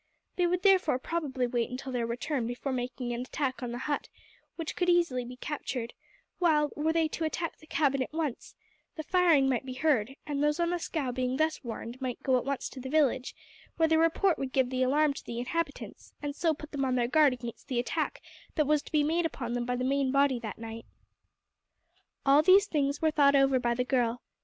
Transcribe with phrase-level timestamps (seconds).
[0.35, 4.09] They would therefore probably wait until their return before making an attack on the hut,
[4.55, 5.93] which could be easily captured;
[6.39, 8.55] while, were they to attack the cabin at once,
[8.95, 12.35] the firing might be heard, and those on the scow being thus warned might go
[12.39, 13.35] at once to the village,
[13.77, 16.95] where their report would give the alarm to the inhabitants, and so put them on
[16.95, 18.23] their guard against the attack
[18.55, 20.87] that was to be made upon them by the main body that night."
[22.25, 24.23] All these things were thought over by the girl.